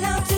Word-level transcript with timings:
Love 0.00 0.28
to 0.28 0.37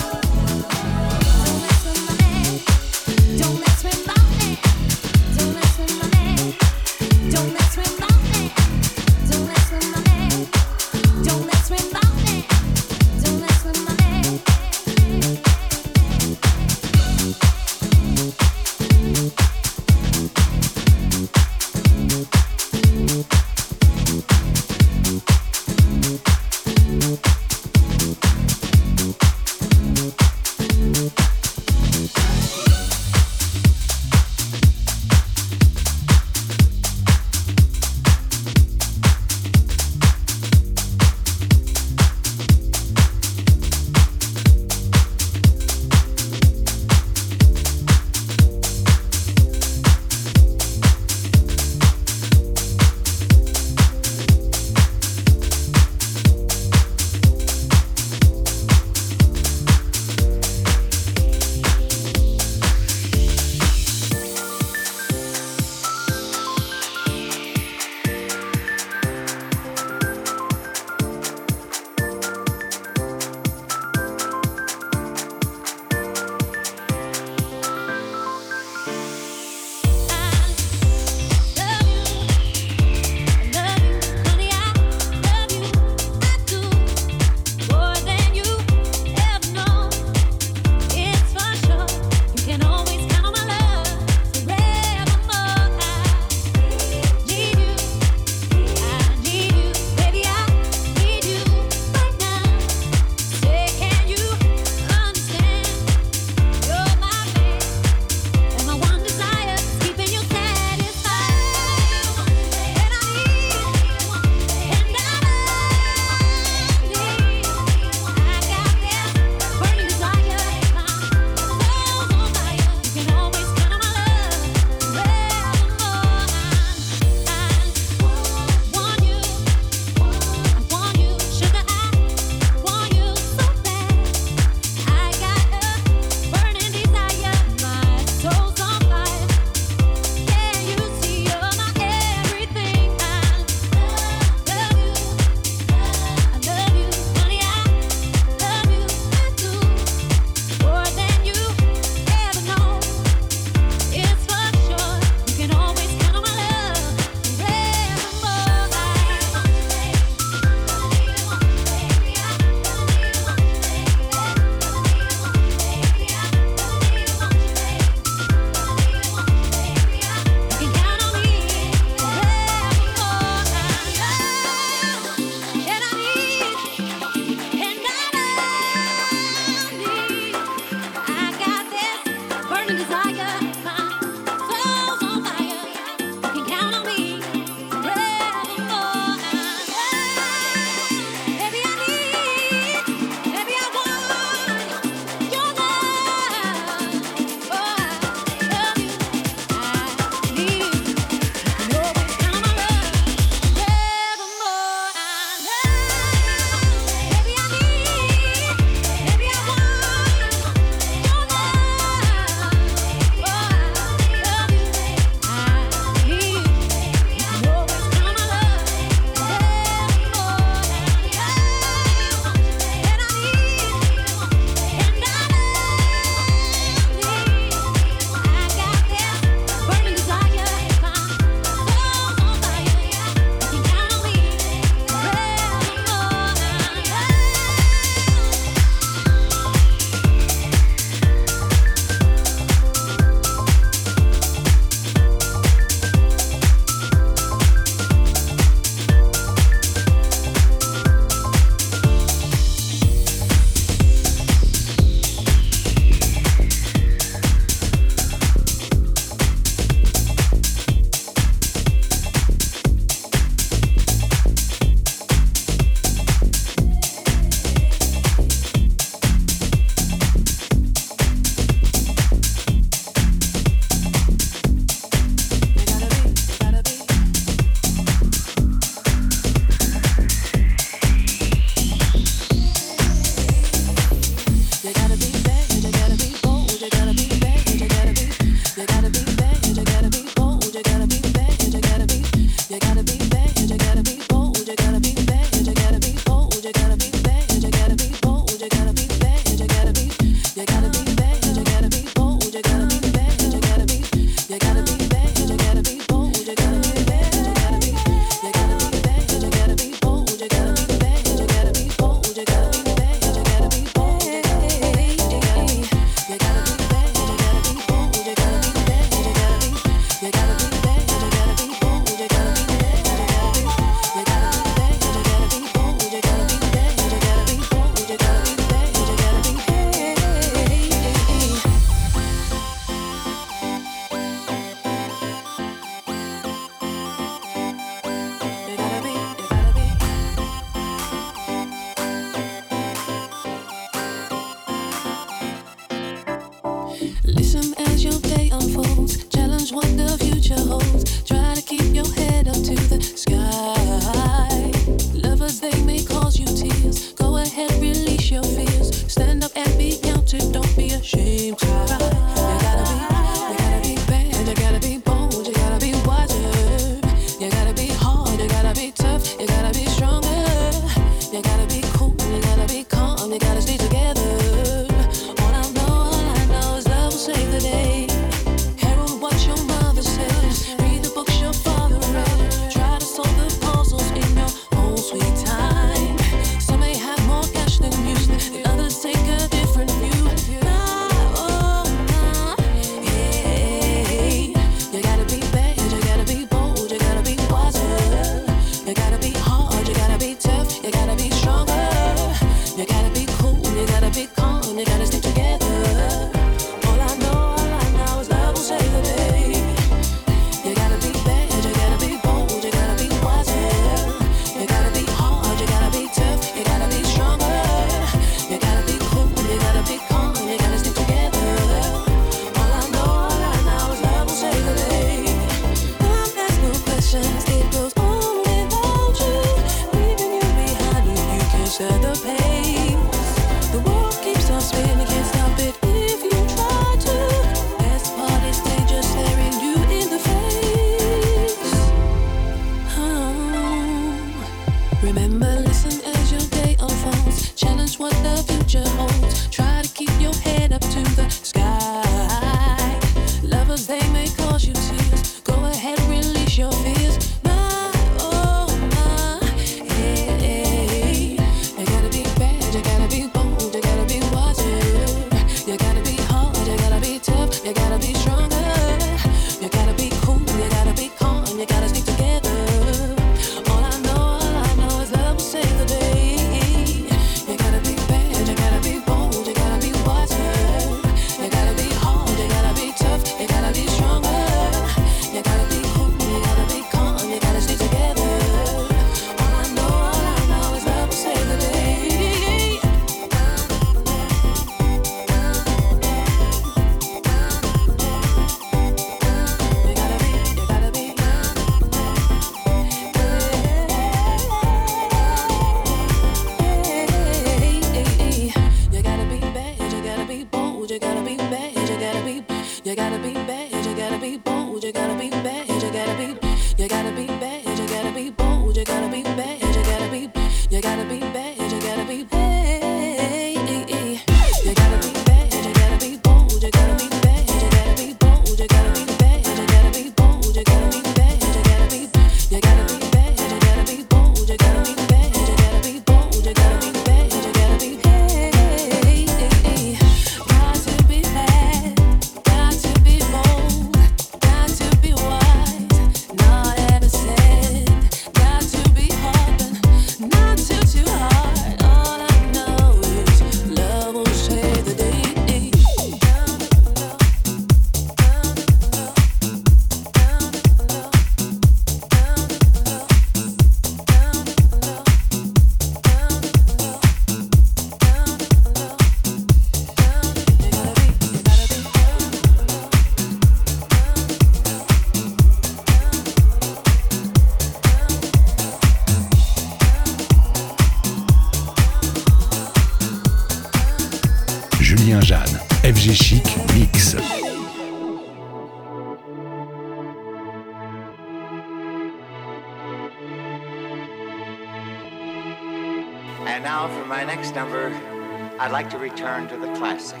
return 598.91 599.25
to 599.29 599.37
the 599.37 599.47
classics. 599.53 600.00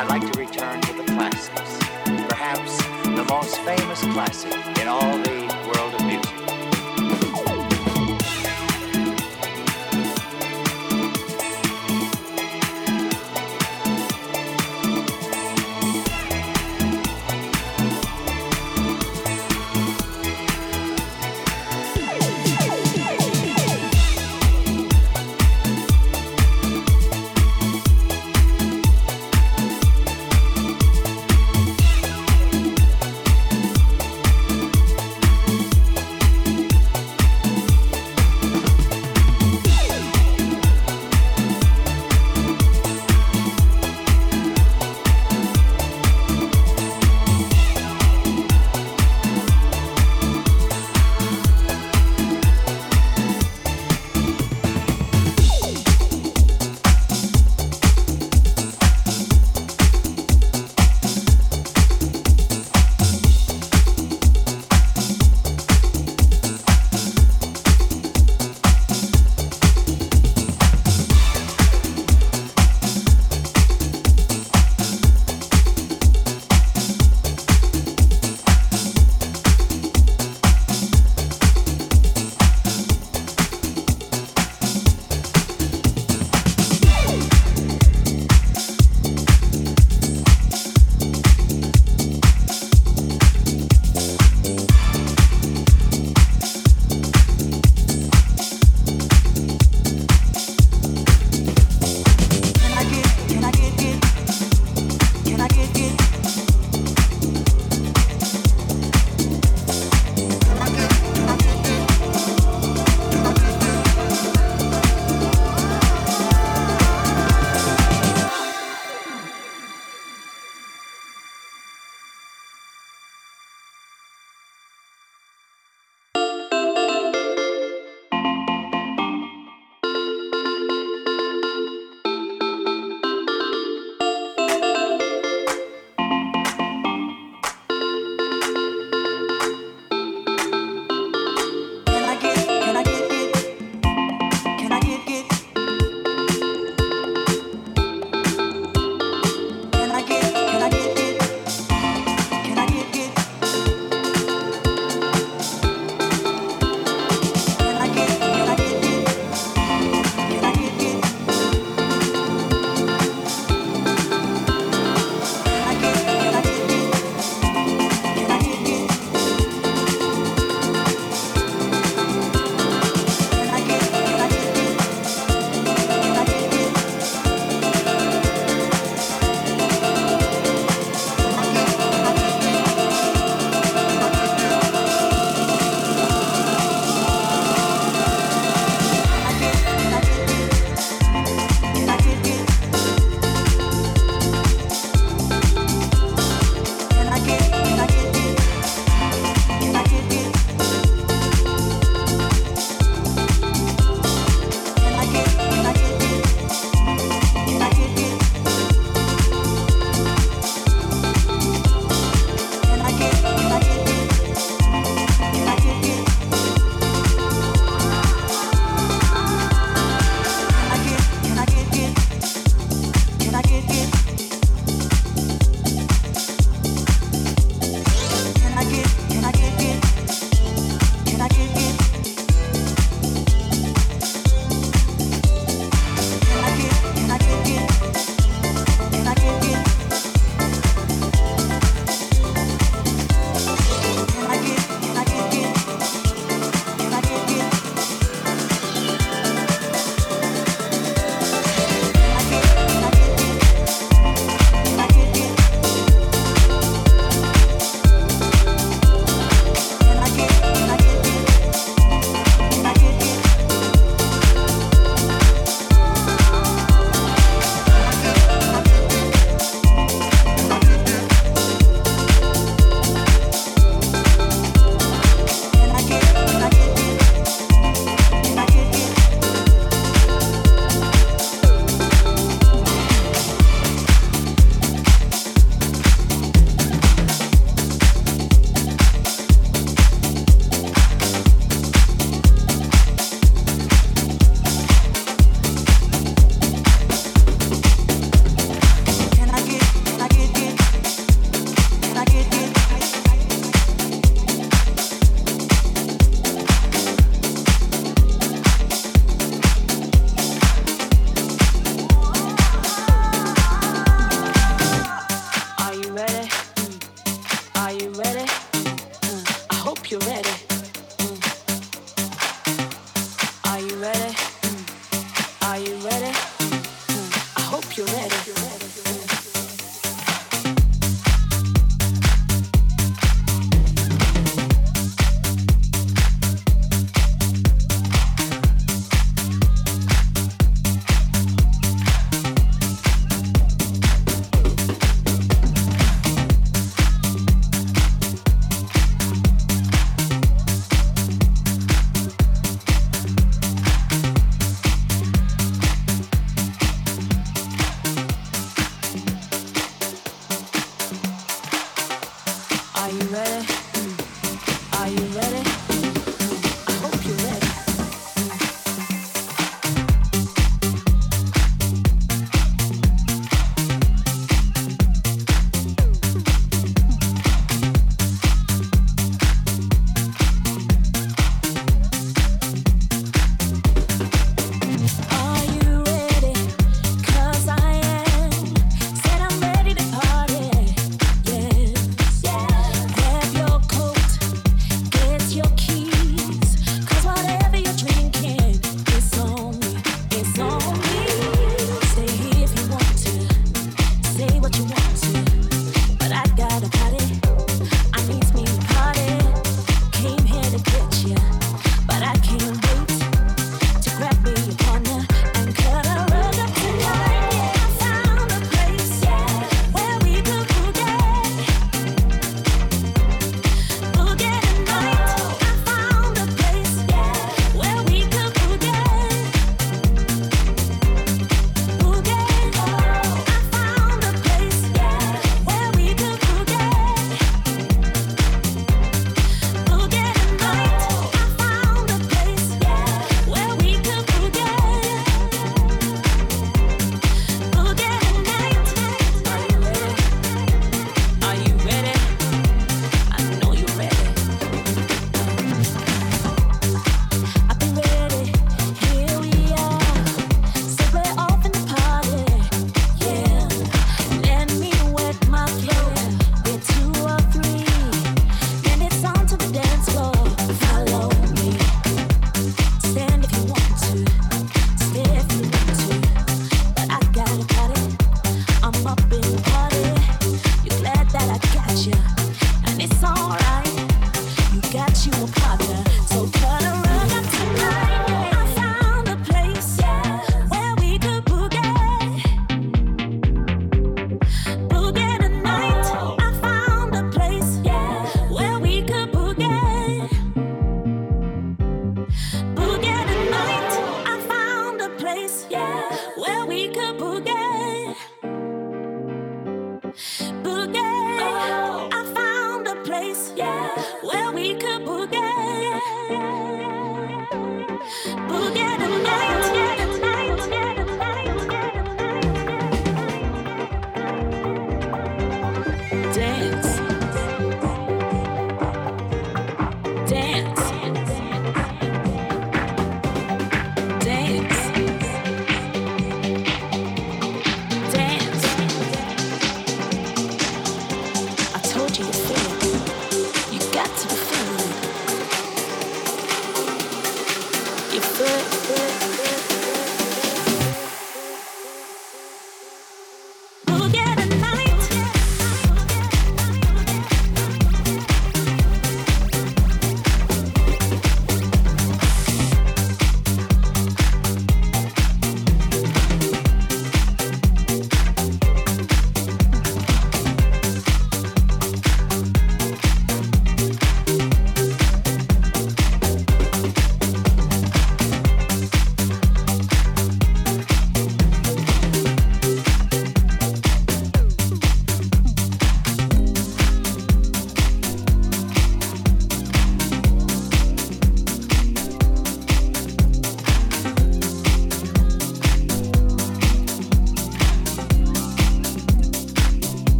I'd 0.00 0.08
like 0.08 0.32
to 0.32 0.38
return 0.38 0.80
to 0.80 0.94
the 0.94 1.04
classics, 1.12 1.78
perhaps 2.26 2.78
the 3.04 3.26
most 3.28 3.58
famous 3.58 4.00
classic 4.14 4.54
in 4.80 4.88
all 4.88 5.18
the 5.18 5.29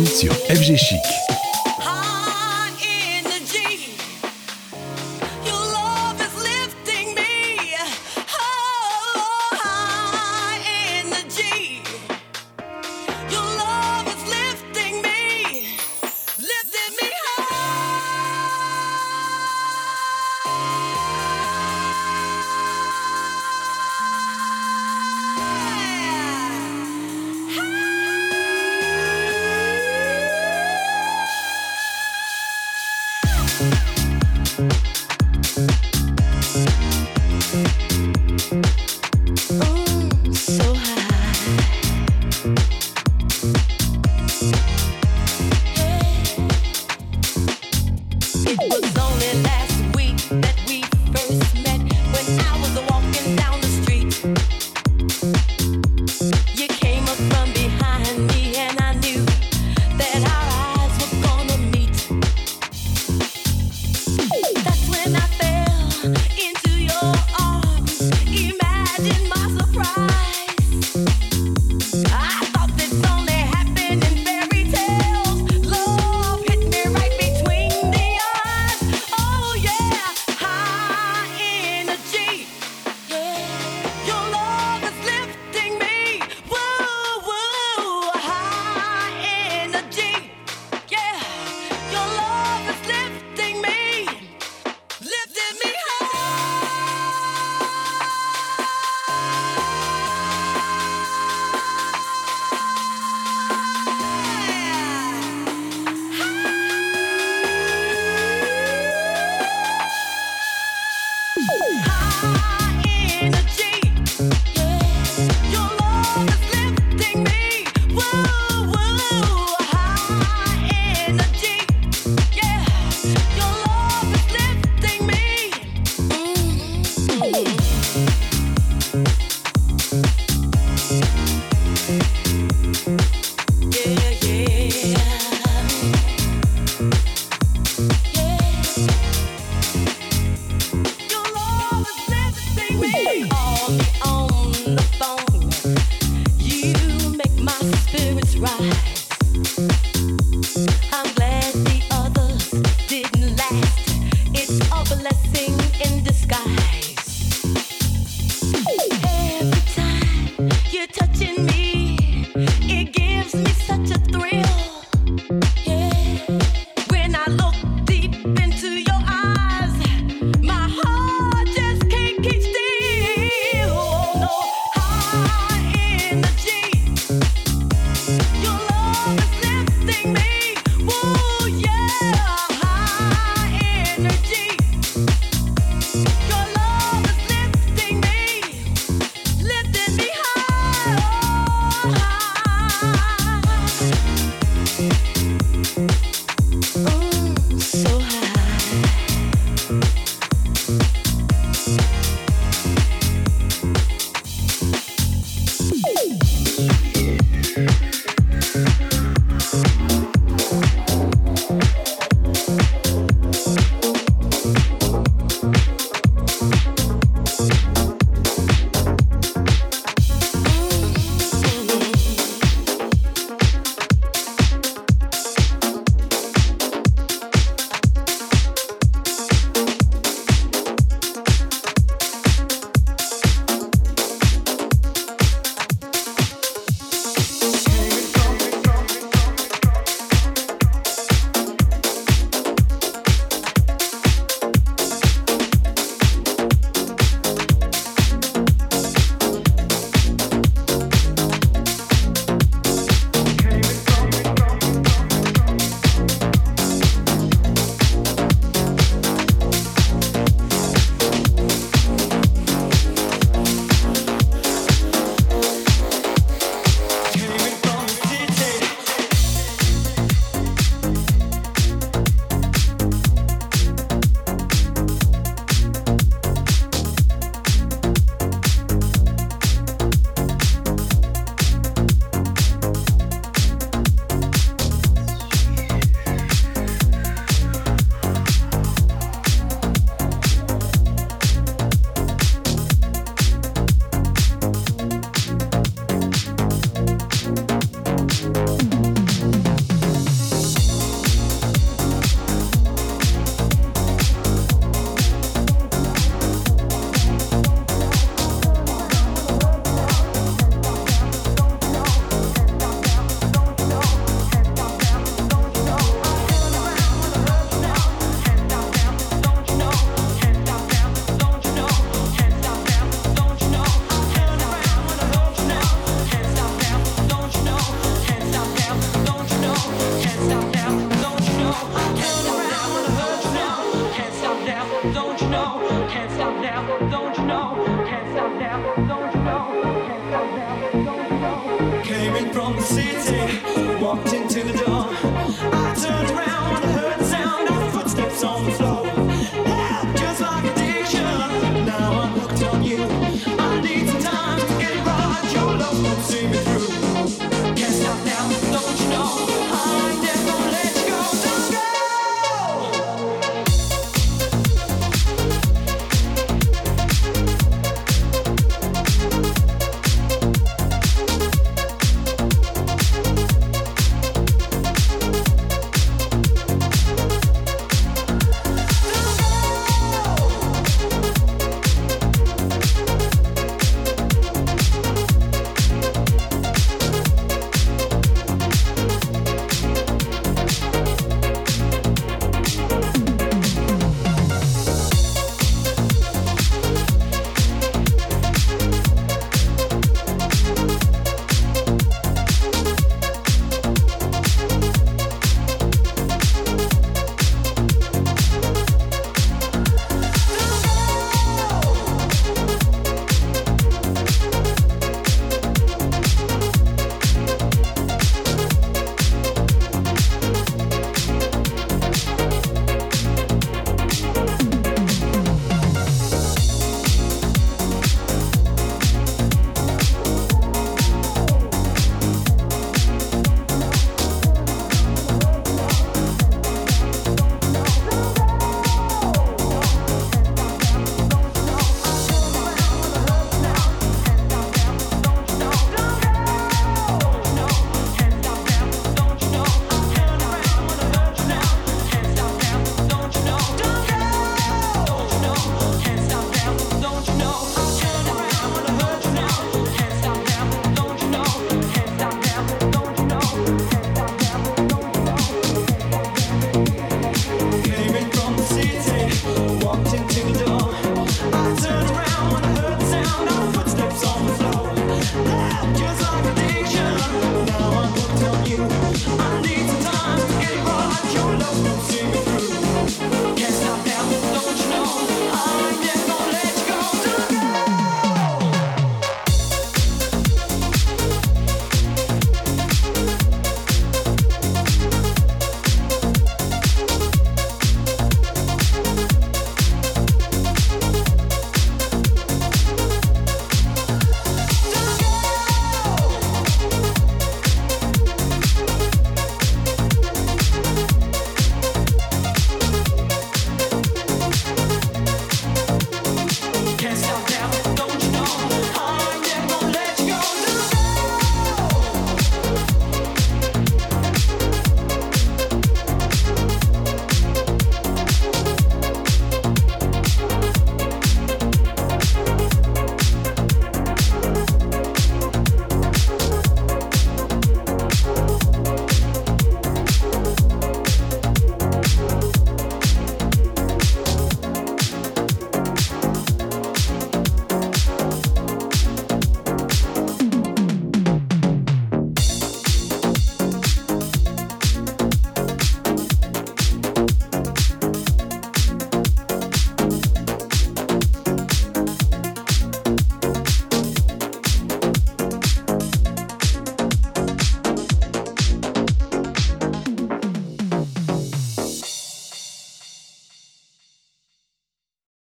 Sur 0.00 0.32
FG 0.48 0.74
Chic. 0.76 1.21